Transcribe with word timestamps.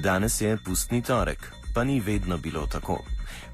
Danes 0.00 0.40
je 0.40 0.56
pustni 0.56 1.02
torek, 1.02 1.52
pa 1.74 1.84
ni 1.84 2.00
vedno 2.00 2.38
bilo 2.38 2.66
tako. 2.66 3.04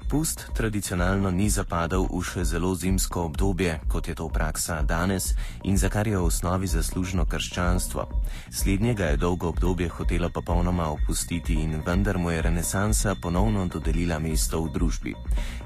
Pust 0.09 0.47
tradicionalno 0.55 1.31
ni 1.31 1.49
zapadal 1.49 2.07
v 2.07 2.21
še 2.23 2.45
zelo 2.47 2.71
zimsko 2.71 3.25
obdobje, 3.27 3.81
kot 3.91 4.07
je 4.07 4.15
to 4.15 4.29
praksa 4.31 4.79
danes 4.81 5.35
in 5.67 5.75
za 5.77 5.89
kar 5.91 6.07
je 6.07 6.15
v 6.15 6.23
osnovi 6.23 6.67
zaslužno 6.67 7.25
krščanstvo. 7.27 8.07
Slednjega 8.47 9.11
je 9.11 9.17
dolgo 9.19 9.51
obdobje 9.51 9.89
hotelo 9.89 10.29
popolnoma 10.29 10.87
opustiti 10.87 11.59
in 11.59 11.83
vendar 11.83 12.17
mu 12.17 12.31
je 12.31 12.41
renesansa 12.41 13.15
ponovno 13.19 13.67
dodelila 13.67 14.19
mesto 14.19 14.63
v 14.63 14.71
družbi. 14.71 15.15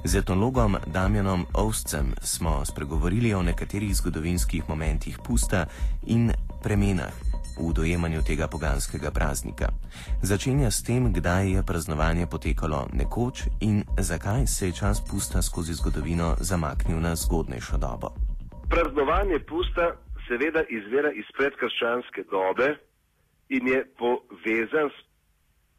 Z 0.04 0.26
etnologom 0.26 0.82
Damjanom 0.88 1.46
Ovscem 1.54 2.16
smo 2.22 2.66
spregovorili 2.66 3.34
o 3.38 3.46
nekaterih 3.46 3.94
zgodovinskih 3.94 4.66
momentih 4.66 5.22
pusta 5.22 5.68
in 6.10 6.34
premenah 6.64 7.31
v 7.70 7.74
dojemanju 7.74 8.22
tega 8.28 8.48
poganskega 8.48 9.12
praznika. 9.12 9.70
Začenja 10.22 10.72
s 10.72 10.84
tem, 10.84 11.14
kdaj 11.14 11.52
je 11.52 11.62
praznovanje 11.64 12.26
potekalo 12.26 12.88
nekoč 12.94 13.48
in 13.62 13.84
zakaj 13.98 14.48
se 14.48 14.68
je 14.68 14.74
čas 14.74 15.02
pusta 15.12 15.42
skozi 15.42 15.74
zgodovino 15.74 16.36
zamaknil 16.40 17.00
na 17.00 17.16
zgodnejšo 17.16 17.78
dobo. 17.78 18.14
Praznovanje 18.70 19.40
pusta 19.40 19.96
seveda 20.28 20.64
izvira 20.70 21.12
iz 21.12 21.26
predkrščanske 21.38 22.24
dobe 22.32 22.76
in 23.50 23.68
je 23.68 23.86
povezan 24.00 24.90
s 24.90 24.98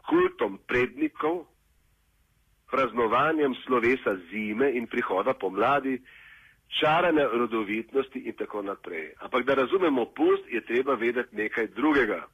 kultom 0.09 0.59
prednikov, 0.69 1.45
praznovanjem 2.71 3.55
slovesa 3.65 4.17
zime 4.31 4.73
in 4.77 4.87
prihoda 4.87 5.35
pomladi, 5.35 6.01
čarane 6.81 7.25
rodovitnosti 7.25 8.19
in 8.19 8.33
tako 8.33 8.63
naprej. 8.63 9.13
Ampak 9.19 9.45
da 9.45 9.55
razumemo 9.55 10.05
pust, 10.05 10.45
je 10.49 10.65
treba 10.65 10.95
vedeti 10.95 11.37
nekaj 11.37 11.67
drugega. 11.67 12.27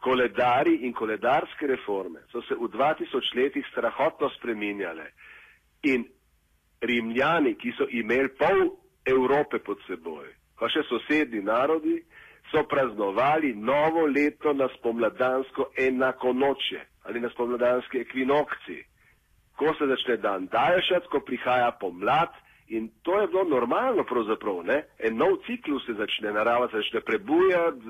Koledari 0.00 0.74
in 0.86 0.92
koledarske 0.92 1.66
reforme 1.66 2.20
so 2.32 2.42
se 2.42 2.54
v 2.54 2.68
2000 2.68 3.34
letih 3.36 3.66
strahotno 3.72 4.30
spreminjale 4.38 5.10
in 5.82 6.04
rimljani, 6.80 7.54
ki 7.54 7.72
so 7.76 7.86
imeli 7.90 8.28
pol 8.38 8.70
Evrope 9.04 9.58
pod 9.58 9.80
seboj, 9.86 10.28
pa 10.58 10.68
še 10.68 10.84
sosedni 10.86 11.40
narodi, 11.42 11.96
so 12.50 12.62
praznovali 12.68 13.54
novo 13.54 14.06
leto 14.06 14.52
na 14.52 14.68
spomladansko 14.78 15.70
enako 15.76 16.32
noče 16.32 16.80
ali 17.08 17.20
na 17.20 17.30
spomladanski 17.30 18.00
ekvinokci. 18.04 18.84
Ko 19.56 19.72
se 19.74 19.86
začne 19.86 20.16
dan 20.16 20.46
daljšati, 20.46 21.08
ko 21.10 21.20
prihaja 21.20 21.70
pomlad, 21.80 22.28
In 22.68 22.90
to 23.02 23.20
je 23.20 23.26
bilo 23.26 23.44
normalno, 23.44 24.04
pravzaprav. 24.04 24.62
Ne? 24.64 24.82
En 24.98 25.16
nov 25.16 25.38
ciklus 25.46 25.86
se 25.86 25.94
začne, 25.96 26.32
narava 26.32 26.68
se 26.68 26.76
začne 26.76 27.00
prebujati, 27.00 27.80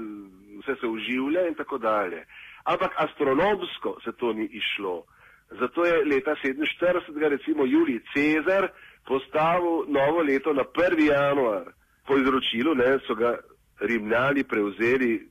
vse 0.60 0.76
se 0.80 0.86
uživlja 0.86 1.48
in 1.48 1.54
tako 1.54 1.78
dalje. 1.78 2.24
Ampak 2.64 2.92
astronomsko 2.96 3.96
se 4.04 4.12
to 4.12 4.32
ni 4.32 4.44
išlo. 4.44 5.04
Zato 5.50 5.84
je 5.84 6.04
leta 6.04 6.34
47. 6.44 7.28
recimo 7.28 7.64
Julij 7.66 8.00
Cezar 8.14 8.68
postavil 9.06 9.84
novo 9.88 10.22
leto 10.22 10.52
na 10.52 10.64
1. 10.64 11.00
januar. 11.10 11.72
Po 12.06 12.16
izročilu 12.16 12.74
ne, 12.74 12.98
so 13.06 13.14
ga 13.14 13.36
rimljani 13.80 14.44
prevzeli 14.44 15.28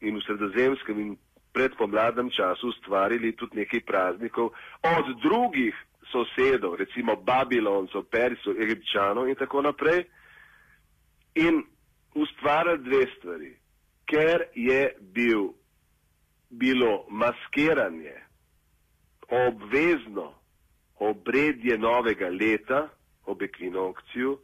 in 0.00 0.16
v 0.16 0.22
sredozemskem 0.26 1.00
in 1.00 1.16
predpomladnem 1.52 2.30
času 2.30 2.68
ustvarili 2.68 3.36
tudi 3.36 3.56
nekaj 3.56 3.80
praznikov 3.80 4.50
od 4.82 5.06
drugih 5.22 5.74
sosedov, 6.14 6.78
recimo 6.78 7.16
Babiloncev, 7.16 8.06
Persov, 8.10 8.60
Egipčanov 8.62 9.28
in 9.28 9.38
tako 9.38 9.62
naprej, 9.66 10.04
in 11.34 11.62
ustvarjali 12.14 12.82
dve 12.86 13.02
stvari. 13.16 13.52
Ker 14.06 14.46
je 14.54 14.94
bil, 15.00 15.48
bilo 16.50 17.06
maskiranje 17.10 18.14
obvezno 19.48 20.34
obredje 20.98 21.78
novega 21.78 22.28
leta, 22.28 22.88
ob 23.26 23.42
ekvinokciju, 23.42 24.38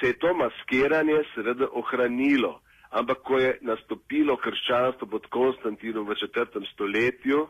se 0.00 0.06
je 0.06 0.18
to 0.18 0.34
maskiranje 0.34 1.22
seveda 1.34 1.68
ohranilo. 1.72 2.60
Ampak 2.90 3.22
ko 3.22 3.38
je 3.38 3.58
nastopilo 3.60 4.36
krščanstvo 4.36 5.06
pod 5.06 5.26
Konstantinom 5.26 6.08
v 6.08 6.14
četrtem 6.14 6.64
stoletju, 6.74 7.46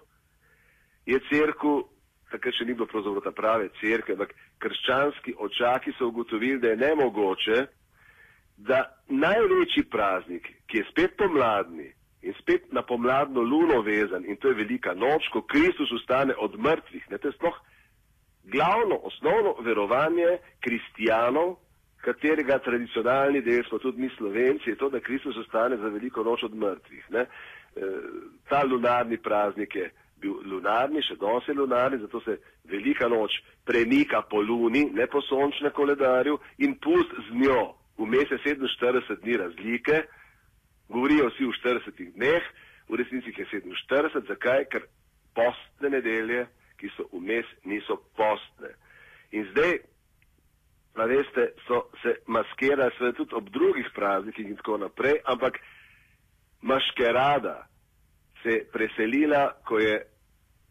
je 1.06 1.20
crkva 1.30 1.82
takrat 2.30 2.54
še 2.54 2.64
ni 2.64 2.74
bilo 2.74 2.88
pravzaprav 2.90 3.24
ta 3.24 3.32
prave 3.34 3.68
crkve, 3.80 4.16
ampak 4.16 4.34
krščanski 4.62 5.34
očaki 5.38 5.94
so 5.98 6.10
ugotovili, 6.10 6.60
da 6.60 6.72
je 6.72 6.80
nemogoče, 6.82 7.64
da 8.56 8.82
največji 9.08 9.86
praznik, 9.90 10.46
ki 10.68 10.82
je 10.82 10.88
spet 10.90 11.16
pomladni 11.18 11.88
in 12.22 12.34
spet 12.36 12.68
na 12.76 12.82
pomladno 12.84 13.40
luno 13.40 13.80
vezan, 13.82 14.26
in 14.28 14.36
to 14.36 14.52
je 14.52 14.58
velika 14.58 14.92
noč, 14.94 15.30
ko 15.32 15.40
Kristus 15.48 15.92
ustane 15.96 16.34
od 16.36 16.58
mrtvih, 16.60 17.06
ne, 17.10 17.18
to 17.18 17.30
je 17.30 17.36
sploh 17.38 17.56
glavno, 18.52 19.00
osnovno 19.08 19.54
verovanje 19.64 20.38
kristijanov, 20.60 21.56
katerega 22.00 22.58
tradicionalni 22.58 23.42
del 23.44 23.64
smo 23.68 23.78
tudi 23.78 24.02
mi 24.02 24.10
slovenci, 24.16 24.70
je 24.70 24.76
to, 24.76 24.88
da 24.90 25.00
Kristus 25.00 25.36
ustane 25.36 25.76
za 25.76 25.88
veliko 25.88 26.24
noč 26.24 26.42
od 26.42 26.54
mrtvih. 26.54 27.06
Ne. 27.10 27.20
E, 27.20 27.90
ta 28.48 28.62
lunarni 28.64 29.18
praznik 29.18 29.74
je 29.74 29.90
bil 30.20 30.36
lunarni, 30.44 31.02
še 31.02 31.16
danes 31.20 31.48
je 31.48 31.54
lunarni, 31.56 32.00
zato 32.04 32.20
se 32.24 32.36
velika 32.70 33.08
noč 33.08 33.34
premika 33.66 34.22
po 34.22 34.42
luni, 34.42 34.86
ne 34.94 35.06
po 35.06 35.22
sončnem 35.26 35.72
koledarju 35.76 36.38
in 36.58 36.76
pust 36.82 37.12
z 37.28 37.36
njo. 37.42 37.74
Vmes 38.00 38.30
je 38.32 38.38
47 38.44 39.20
dni 39.24 39.36
razlike, 39.36 40.02
govorijo 40.88 41.28
vsi 41.28 41.44
v 41.44 41.56
40 41.58 42.14
dneh, 42.16 42.46
v 42.88 42.96
resnici 42.96 43.34
je 43.36 43.46
47, 43.52 44.24
zakaj? 44.28 44.64
Ker 44.72 44.86
postne 45.36 45.90
nedelje, 45.92 46.46
ki 46.80 46.88
so 46.96 47.06
vmes, 47.12 47.46
niso 47.68 47.98
postne. 48.16 48.72
In 49.36 49.46
zdaj, 49.52 49.78
pa 50.96 51.06
veste, 51.06 51.52
so 51.68 51.84
se 52.02 52.16
maskirali 52.26 52.90
sve 52.98 53.12
tudi 53.12 53.34
ob 53.34 53.50
drugih 53.54 53.92
praznikih 53.94 54.48
in 54.48 54.56
tako 54.56 54.78
naprej, 54.78 55.20
ampak 55.24 55.60
maškerada 56.62 57.66
se 58.42 58.48
je 58.50 58.64
preselila, 58.72 59.52
ko 59.64 59.78
je 59.78 60.00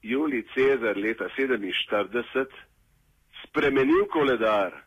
Julij 0.02 0.46
Cezar 0.54 0.96
leta 0.96 1.28
47 1.36 2.48
spremenil 3.44 4.06
koledar 4.06 4.84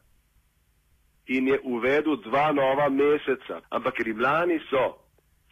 in 1.25 1.47
je 1.47 1.61
uvedel 1.63 2.17
dva 2.17 2.53
nova 2.53 2.89
meseca. 2.89 3.61
Ampak 3.69 4.01
rimljani 4.01 4.59
so 4.71 4.99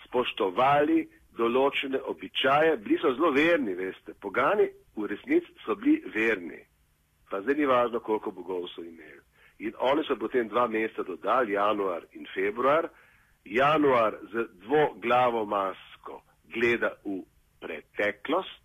spoštovali 0.07 1.05
določene 1.39 2.01
običaje, 2.11 2.77
bili 2.83 2.99
so 3.01 3.13
zelo 3.15 3.31
verni, 3.33 3.75
veste. 3.79 4.15
Pogani 4.21 4.67
v 4.97 5.09
resnici 5.13 5.53
so 5.65 5.77
bili 5.79 6.01
verni. 6.15 6.59
Pa 7.31 7.41
zdaj 7.45 7.57
ni 7.57 7.69
važno, 7.71 8.01
koliko 8.01 8.33
bogov 8.35 8.67
so 8.75 8.83
imeli. 8.83 9.23
In 9.61 9.77
oni 9.79 10.05
so 10.09 10.17
potem 10.17 10.49
dva 10.49 10.67
meseca 10.69 11.05
dodali, 11.07 11.55
januar 11.55 12.09
in 12.13 12.27
februar. 12.35 12.89
Januar 13.45 14.19
z 14.33 14.49
dvoglavo 14.65 15.45
masko 15.49 16.21
gleda 16.53 16.93
v 17.05 17.23
preteklost, 17.61 18.60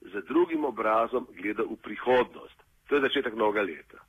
z 0.00 0.24
drugim 0.28 0.64
obrazom 0.64 1.26
gleda 1.36 1.62
v 1.62 1.76
prihodnost. 1.76 2.56
To 2.88 2.96
je 2.96 3.00
začetek 3.00 3.34
novega 3.34 3.62
leta. 3.62 4.00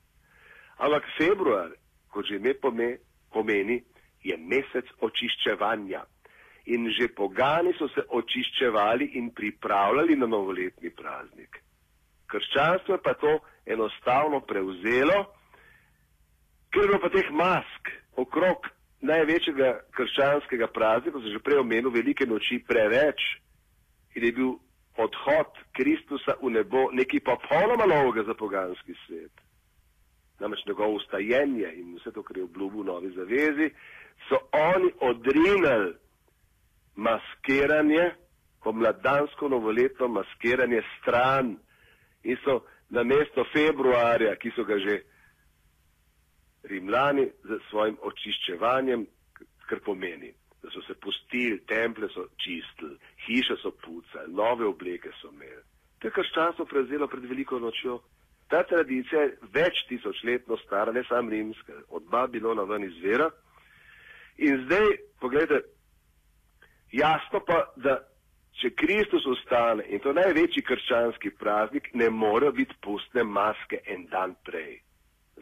Ampak 0.80 1.04
februar, 1.18 1.70
kot 2.10 2.26
že 2.26 2.40
ime 2.40 2.56
pomeni, 3.30 3.84
je 4.24 4.38
mesec 4.38 4.88
očiščevanja. 5.02 6.06
In 6.74 6.90
že 6.94 7.10
pogani 7.10 7.74
so 7.78 7.90
se 7.90 8.06
očiščevali 8.08 9.18
in 9.18 9.32
pripravljali 9.34 10.16
na 10.16 10.28
novoletni 10.30 10.90
praznik. 10.90 11.58
Krščanstvo 12.30 12.96
je 12.96 13.02
pa 13.04 13.14
to 13.14 13.40
enostavno 13.66 14.40
prevzelo, 14.42 15.26
ker 16.72 16.86
je 16.86 16.88
bilo 16.88 17.00
pa 17.02 17.10
teh 17.10 17.30
mask 17.34 17.92
okrog 18.16 18.70
največjega 19.02 19.72
krščanskega 19.98 20.70
praznika, 20.72 21.18
kot 21.18 21.26
sem 21.26 21.34
že 21.34 21.44
prej 21.44 21.62
omenil, 21.62 21.92
velike 21.92 22.26
noči 22.30 22.62
preveč 22.64 23.20
in 24.16 24.26
je 24.28 24.32
bil 24.32 24.52
odhod 24.98 25.52
Kristusa 25.72 26.36
v 26.42 26.50
nebo 26.50 26.92
nekaj 26.92 27.20
popolnoma 27.20 27.86
novega 27.86 28.24
za 28.24 28.34
poganski 28.34 28.94
svet. 29.06 29.32
Namreč 30.40 30.66
njegovo 30.66 30.94
ustajenje 30.94 31.74
in 31.76 31.96
vse 31.96 32.12
to, 32.12 32.24
kar 32.24 32.38
je 32.38 32.44
obljubil 32.44 32.82
v 32.82 32.86
novi 32.86 33.12
zavezi, 33.16 33.70
so 34.30 34.38
oni 34.52 34.92
odrinili 35.00 35.94
maskiranje, 36.96 38.12
pomladansko 38.64 39.50
novoletno 39.50 40.08
maskiranje 40.08 40.82
stran 41.00 41.58
in 42.24 42.38
so 42.44 42.62
na 42.90 43.04
mesto 43.04 43.46
februarja, 43.54 44.36
ki 44.36 44.52
so 44.56 44.64
ga 44.64 44.78
že 44.78 45.02
rimljani 46.64 47.30
z 47.44 47.60
svojim 47.70 47.98
očiščevanjem, 48.02 49.08
kar 49.70 49.80
pomeni 49.86 50.34
da 50.64 50.70
so 50.70 50.82
se 50.88 50.94
pustili, 50.94 51.60
temple 51.66 52.08
so 52.14 52.28
čistili, 52.38 52.98
hiše 53.26 53.56
so 53.62 53.72
pucali, 53.72 54.34
nove 54.34 54.66
obleke 54.66 55.10
so 55.22 55.30
imeli. 55.34 55.64
To 56.00 56.08
je 56.08 56.12
krščanstvo 56.12 56.66
prevzelo 56.66 57.08
pred 57.08 57.26
veliko 57.30 57.60
nočjo. 57.60 58.00
Ta 58.50 58.64
tradicija 58.68 59.22
je 59.22 59.38
več 59.54 59.86
tisočletno 59.90 60.58
stara, 60.66 60.92
ne 60.92 61.04
samo 61.08 61.30
rimska, 61.30 61.74
od 61.90 62.04
Babilona 62.12 62.64
ven 62.64 62.84
izvira. 62.84 63.30
In 64.38 64.64
zdaj, 64.66 64.88
pogledajte, 65.22 65.62
jasno 66.92 67.40
pa, 67.48 67.62
da 67.76 68.00
če 68.60 68.74
Kristus 68.76 69.26
ostane 69.26 69.86
in 69.90 70.02
to 70.04 70.14
največji 70.14 70.64
krščanski 70.68 71.32
praznik, 71.40 71.90
ne 71.94 72.10
more 72.10 72.52
biti 72.52 72.76
pustne 72.84 73.24
maske 73.24 73.80
en 73.86 74.08
dan 74.12 74.36
prej. 74.46 74.82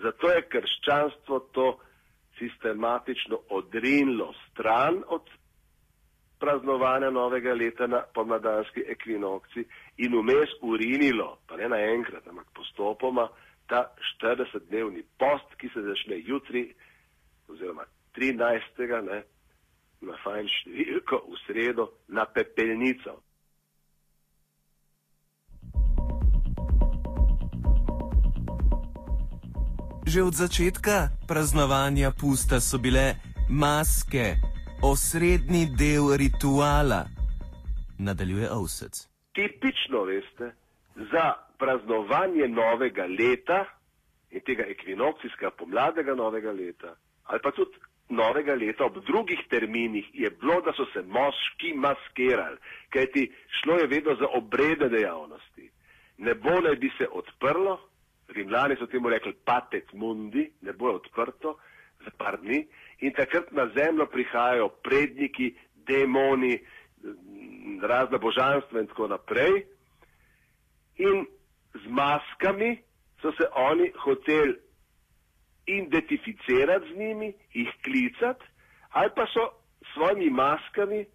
Zato 0.04 0.32
je 0.32 0.46
krščanstvo 0.54 1.40
to 1.56 1.70
sistematično 2.40 3.40
odrinilo 3.50 4.34
stran 4.50 5.04
od 5.08 5.30
praznovanja 6.40 7.10
novega 7.10 7.54
leta 7.54 7.88
na 7.88 8.04
pomladanski 8.14 8.84
ekvinokci 8.88 9.66
in 9.98 10.16
vmes 10.16 10.50
urinilo, 10.62 11.38
pa 11.48 11.58
ne 11.58 11.68
naenkrat, 11.70 12.28
ampak 12.28 12.48
postopoma, 12.56 13.28
ta 13.68 13.92
40-dnevni 14.22 15.04
post, 15.20 15.56
ki 15.58 15.70
se 15.74 15.82
začne 15.82 16.22
jutri 16.26 16.74
oziroma 17.48 17.84
13. 18.18 19.04
Ne, 19.06 19.24
na 20.02 20.16
fajn 20.24 20.48
številko 20.48 21.20
v 21.28 21.42
sredo 21.46 21.90
na 22.08 22.26
pepelnico. 22.26 23.20
Že 30.10 30.26
od 30.26 30.34
začetka 30.34 31.14
praznovanja 31.30 32.10
pusta 32.10 32.58
so 32.58 32.82
bile 32.82 33.22
maske, 33.46 34.42
osrednji 34.82 35.70
del 35.78 36.18
rituala, 36.18 37.06
nadaljuje 38.02 38.50
Ovsec. 38.50 39.06
Tipično, 39.38 40.10
veste, 40.10 40.50
za 41.14 41.38
praznovanje 41.62 42.50
novega 42.50 43.06
leta 43.06 43.70
in 44.34 44.42
tega 44.42 44.66
ekvinokcijskega 44.66 45.52
pomladnega 45.62 46.18
novega 46.18 46.58
leta, 46.58 46.98
ali 47.30 47.40
pa 47.46 47.54
tudi 47.54 47.78
novega 48.10 48.58
leta 48.58 48.90
ob 48.90 48.98
drugih 49.06 49.46
terminih, 49.50 50.10
je 50.14 50.34
bilo, 50.42 50.58
da 50.66 50.74
so 50.74 50.90
se 50.90 51.06
moški 51.06 51.78
maskirali, 51.78 52.58
kajti 52.90 53.30
šlo 53.62 53.78
je 53.78 53.88
vedno 53.88 54.18
za 54.18 54.26
obrede 54.34 54.90
dejavnosti. 54.90 55.70
Nebo 56.18 56.50
naj 56.66 56.76
bi 56.82 56.90
se 56.98 57.06
odprlo, 57.14 57.78
rimljani 58.36 58.76
so 58.80 58.86
temu 58.86 59.10
rekli 59.10 59.34
patet 59.46 59.94
mundi, 59.94 60.52
nebo 60.62 60.90
je 60.90 60.96
odprto 60.96 61.58
za 62.06 62.12
par 62.18 62.38
dni 62.42 62.68
in 63.00 63.14
takrat 63.14 63.52
na 63.52 63.70
zemljo 63.76 64.06
prihajajo 64.06 64.70
predniki, 64.70 65.56
demoni, 65.88 66.60
razna 67.82 68.18
božanstva 68.18 68.80
in 68.80 68.88
tako 68.88 69.08
naprej. 69.08 69.66
In 70.98 71.26
z 71.74 71.88
maskami 71.88 72.78
so 73.22 73.32
se 73.32 73.48
oni 73.56 73.92
hoteli 74.04 74.60
identificirati 75.66 76.94
z 76.94 76.98
njimi, 76.98 77.34
jih 77.54 77.70
klicati, 77.84 78.46
ali 78.90 79.10
pa 79.16 79.26
so 79.34 79.50
s 79.82 79.94
svojimi 79.94 80.30
maskami 80.30 81.06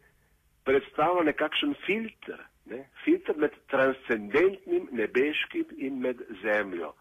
predstavljali 0.64 1.26
nekakšen 1.26 1.74
filter, 1.86 2.40
ne? 2.64 2.88
filter 3.04 3.36
med 3.36 3.50
transcendentnim 3.70 4.88
nebeškim 4.92 5.66
in 5.76 6.00
med 6.00 6.16
zemljo. 6.42 6.92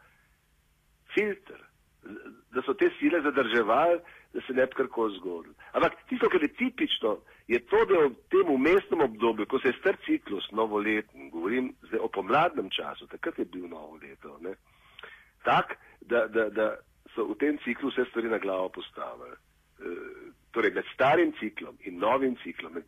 Filter, 1.13 1.61
da 2.53 2.61
so 2.65 2.73
te 2.73 2.89
sile 2.99 3.21
zadrževali, 3.21 3.99
da 4.33 4.41
se 4.47 4.53
ne 4.53 4.65
bi 4.65 4.75
karkoli 4.75 5.17
zgodilo. 5.17 5.53
Ampak 5.71 5.93
tisto, 6.09 6.29
kar 6.29 6.41
je 6.41 6.53
tipično, 6.53 7.17
je 7.47 7.59
to, 7.69 7.85
da 7.85 8.05
v 8.05 8.13
tem 8.33 8.49
umestnem 8.49 9.01
obdobju, 9.01 9.45
ko 9.45 9.59
se 9.59 9.71
je 9.71 9.79
star 9.79 9.97
ciklus 10.05 10.49
novoletni, 10.51 11.29
govorim 11.29 11.73
zdaj 11.87 11.99
o 11.99 12.07
pomladnem 12.07 12.69
času, 12.69 13.07
takrat 13.07 13.39
je 13.39 13.45
bil 13.45 13.67
novo 13.67 13.99
leto, 14.01 14.37
ne? 14.41 14.55
tak, 15.43 15.77
da, 16.01 16.27
da, 16.27 16.49
da 16.49 16.67
so 17.15 17.27
v 17.29 17.37
tem 17.39 17.57
ciklu 17.63 17.91
vse 17.91 18.05
stvari 18.09 18.31
na 18.31 18.39
glavo 18.39 18.69
postavili. 18.69 19.35
E, 19.35 19.95
torej, 20.55 20.73
med 20.73 20.87
starim 20.93 21.33
ciklom 21.39 21.77
in 21.87 21.99
novim 21.99 22.35
ciklom, 22.43 22.73
med 22.79 22.87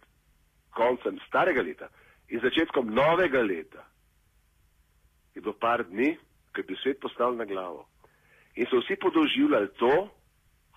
koncem 0.75 1.19
starega 1.27 1.61
leta 1.61 1.89
in 2.29 2.41
začetkom 2.41 2.89
novega 2.93 3.41
leta, 3.41 3.83
je 5.35 5.41
bilo 5.41 5.53
par 5.59 5.83
dni, 5.83 6.15
ko 6.53 6.63
je 6.63 6.67
bil 6.69 6.79
svet 6.81 6.99
postavljen 7.03 7.43
na 7.43 7.45
glavo. 7.45 7.85
In 8.55 8.65
so 8.71 8.79
vsi 8.79 8.95
podoživljali 8.95 9.69
to 9.79 10.09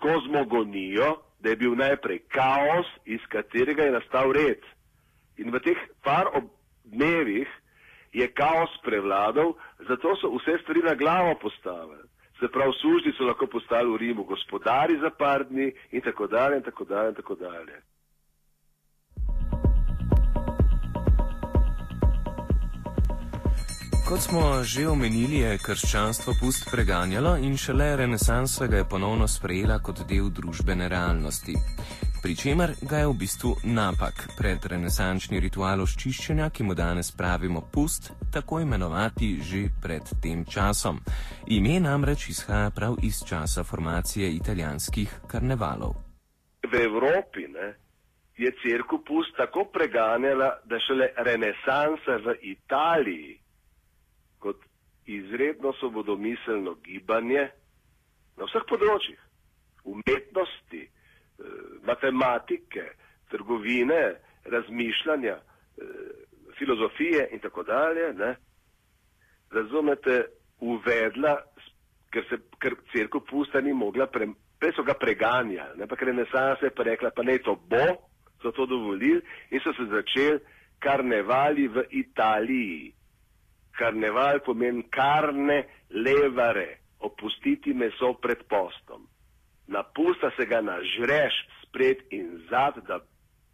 kozmogonijo, 0.03 1.17
da 1.41 1.51
je 1.51 1.57
bil 1.57 1.75
najprej 1.75 2.19
kaos, 2.19 2.87
iz 3.05 3.21
katerega 3.29 3.83
je 3.83 3.95
nastal 3.95 4.33
red. 4.33 4.63
In 5.39 5.51
v 5.55 5.61
teh 5.63 5.79
par 6.03 6.27
dnevih 6.85 7.49
je 8.13 8.27
kaos 8.35 8.71
prevladal, 8.83 9.55
zato 9.89 10.17
so 10.17 10.31
vse 10.35 10.59
stvari 10.63 10.83
na 10.83 10.95
glavo 10.95 11.35
postavili. 11.43 12.09
Se 12.41 12.49
pravi, 12.49 12.73
službi 12.81 13.13
so 13.13 13.27
lahko 13.27 13.47
postali 13.47 13.91
v 13.91 13.97
Rimu 13.97 14.25
gospodari 14.25 14.99
za 14.99 15.11
par 15.11 15.45
dni 15.45 15.73
in 15.91 16.01
tako 16.01 16.27
dalje 16.27 16.57
in 16.57 16.63
tako 16.63 16.85
dalje 16.85 17.09
in 17.09 17.15
tako 17.15 17.35
dalje. 17.35 17.83
Kot 24.09 24.21
smo 24.21 24.63
že 24.65 24.89
omenili, 24.89 25.39
je 25.45 25.59
krščanstvo 25.59 26.33
pust 26.41 26.71
preganjalo 26.71 27.37
in 27.37 27.57
šele 27.57 27.97
renesansa 27.97 28.67
ga 28.67 28.77
je 28.77 28.89
ponovno 28.89 29.29
sprejela 29.29 29.79
kot 29.79 30.07
del 30.09 30.31
družbene 30.31 30.89
realnosti 30.89 31.55
pri 32.23 32.37
čemer 32.37 32.71
ga 32.83 32.99
je 32.99 33.07
v 33.07 33.15
bistvu 33.15 33.51
napak 33.65 34.35
pred 34.35 34.59
renesančni 34.59 35.39
ritual 35.41 35.81
očiščenja, 35.81 36.51
ki 36.51 36.67
mu 36.67 36.75
danes 36.75 37.11
pravimo 37.15 37.63
pust, 37.73 38.11
tako 38.35 38.61
imenovati 38.61 39.39
že 39.41 39.71
pred 39.83 40.03
tem 40.23 40.45
časom. 40.45 40.99
Ime 41.47 41.79
namreč 41.81 42.29
izhaja 42.29 42.71
prav 42.75 42.99
iz 43.03 43.23
časa 43.23 43.65
formacije 43.65 44.29
italijanskih 44.35 45.09
karnevalov. 45.31 45.95
V 46.67 46.75
Evropi 46.75 47.47
ne, 47.49 47.69
je 48.37 48.51
crkva 48.61 48.99
pust 49.07 49.37
tako 49.37 49.65
preganjala, 49.73 50.59
da 50.67 50.79
šele 50.83 51.15
renesansa 51.17 52.19
v 52.27 52.35
Italiji 52.43 53.39
izredno 55.09 55.73
svobodomiselno 55.81 56.77
gibanje 56.85 57.49
na 58.37 58.47
vseh 58.47 58.65
področjih, 58.69 59.19
umetnosti, 59.85 60.83
Eh, 61.39 61.45
matematike, 61.87 62.83
trgovine, 63.29 64.15
razmišljanja, 64.45 65.37
eh, 65.37 65.85
filozofije 66.59 67.29
in 67.33 67.39
tako 67.39 67.63
dalje, 67.63 68.13
ne, 68.15 68.37
razumete, 69.51 70.25
uvedla, 70.61 71.37
ker 72.11 72.25
se 72.29 72.37
ker 72.59 72.75
crkva 72.93 73.21
pusta 73.31 73.61
ni 73.61 73.73
mogla, 73.73 74.07
pre, 74.07 74.27
prej 74.59 74.73
so 74.73 74.83
ga 74.83 74.95
preganjali, 74.95 75.79
ne, 75.79 75.87
pa 75.87 75.97
renesansa 76.01 76.67
je 76.67 76.75
pa 76.75 76.83
rekla, 76.83 77.11
pa 77.11 77.23
ne 77.23 77.39
to 77.39 77.55
bo, 77.55 77.87
so 78.43 78.51
to 78.51 78.67
dovolili 78.67 79.23
in 79.51 79.61
so 79.61 79.73
se 79.73 79.87
začeli 79.87 80.41
karnevali 80.79 81.69
v 81.69 81.85
Italiji. 81.91 82.93
Karneval 83.79 84.41
pomeni 84.45 84.83
karne 84.91 85.63
levare, 85.95 86.69
opustiti 87.07 87.75
meso 87.75 88.15
pred 88.19 88.43
postom. 88.51 89.07
Napusta 89.69 90.31
se 90.37 90.47
ga 90.47 90.61
nažreš 90.65 91.35
spred 91.63 92.03
in 92.11 92.41
zad, 92.51 92.81
da 92.89 92.99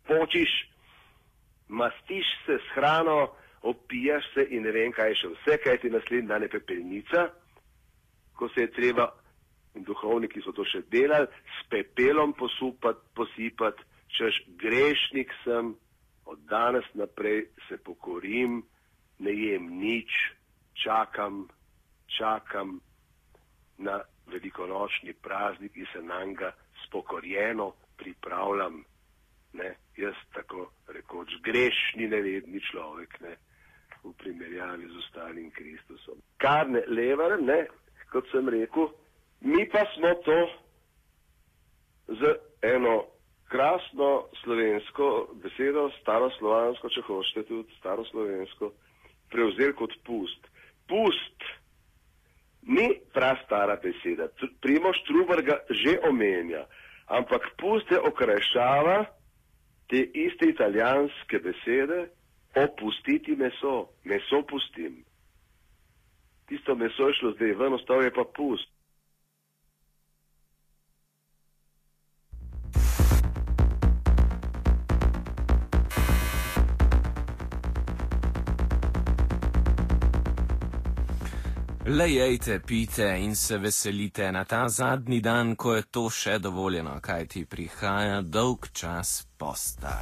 počiš, 0.06 0.52
mastiš 1.68 2.26
se 2.46 2.58
s 2.58 2.74
hrano, 2.74 3.34
opijaš 3.62 4.24
se 4.34 4.46
in 4.50 4.62
ne 4.62 4.72
vem, 4.72 4.92
kaj 4.92 5.14
še 5.20 5.30
vse, 5.34 5.58
kaj 5.64 5.78
ti 5.82 5.90
naslednji 5.90 6.28
dan 6.28 6.44
je 6.44 6.52
pepelnica, 6.52 7.28
ko 8.36 8.48
se 8.52 8.66
je 8.66 8.72
treba, 8.72 9.08
in 9.74 9.84
duhovniki 9.84 10.42
so 10.44 10.52
to 10.52 10.66
še 10.68 10.84
delali, 10.92 11.26
s 11.58 11.66
pepelom 11.72 12.34
posupati, 12.38 13.00
posipati, 13.16 13.82
češ 14.14 14.44
grešnik 14.60 15.32
sem, 15.42 15.74
od 16.24 16.44
danes 16.48 16.86
naprej 16.94 17.48
se 17.68 17.76
pokorim, 17.84 18.62
ne 19.18 19.32
jem 19.32 19.68
nič, 19.78 20.10
čakam, 20.74 21.48
čakam 22.18 22.80
na 23.78 24.00
velikonočni 24.26 25.12
praznik 25.12 25.76
in 25.76 25.86
se 25.92 26.02
na 26.02 26.24
njega 26.24 26.52
spokorjeno 26.86 27.72
pripravljam. 27.96 28.84
Ne, 29.52 29.74
jaz 29.96 30.14
tako 30.34 30.70
rekoč 30.88 31.28
grešni, 31.42 32.08
nevedni 32.08 32.60
človek, 32.70 33.20
ne, 33.20 33.36
v 34.04 34.12
primerjavi 34.18 34.88
z 34.88 34.98
ostalim 34.98 35.50
Kristusom. 35.50 36.18
Kar 36.38 36.68
ne 36.68 36.82
levarem, 36.88 37.46
ne, 37.46 37.66
kot 38.10 38.26
sem 38.32 38.48
rekel, 38.48 38.88
mi 39.40 39.68
pa 39.70 39.84
smo 39.94 40.14
to 40.26 40.38
z 42.08 42.34
eno 42.62 43.04
krasno 43.48 44.26
slovensko 44.42 45.28
besedo, 45.42 45.86
staroslovansko, 46.00 46.90
če 46.90 47.02
hočete 47.06 47.46
tudi 47.48 47.76
staroslovensko, 47.78 48.72
prevzeli 49.34 49.74
kot 49.74 49.92
pust. 50.06 50.46
Pust 50.88 51.46
ni 52.62 52.88
prastara 53.12 53.76
beseda. 53.82 54.28
Primoš 54.62 55.02
Trubar 55.08 55.42
ga 55.42 55.58
že 55.70 55.98
omenja, 56.08 56.64
ampak 57.06 57.50
puste 57.60 57.98
okrajšava 57.98 59.04
te 59.90 60.00
iste 60.14 60.48
italijanske 60.48 61.38
besede 61.44 62.06
opustiti 62.54 63.36
meso, 63.36 63.88
meso 64.04 64.42
pustim. 64.48 65.02
Tisto 66.48 66.74
meso 66.74 67.08
je 67.08 67.14
šlo 67.18 67.32
zdaj 67.36 67.52
ven, 67.58 67.74
ostal 67.74 68.04
je 68.04 68.12
pa 68.14 68.24
pust. 68.36 68.73
Le 81.94 82.08
jejte, 82.10 82.58
pite 82.58 83.06
in 83.22 83.36
se 83.36 83.58
veselite 83.58 84.32
na 84.32 84.44
ta 84.44 84.68
zadnji 84.68 85.20
dan, 85.20 85.54
ko 85.54 85.76
je 85.76 85.82
to 85.94 86.08
še 86.10 86.40
dovoljeno, 86.42 86.96
kaj 87.00 87.26
ti 87.30 87.44
prihaja 87.46 88.18
dolg 88.22 88.66
čas 88.72 89.12
posta. 89.38 89.92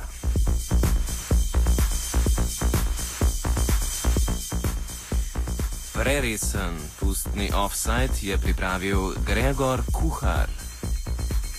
Preresen 5.92 6.80
pustni 6.96 7.52
offside 7.52 8.24
je 8.24 8.40
pripravil 8.40 9.12
Gregor 9.28 9.84
Kuhar. 9.92 10.61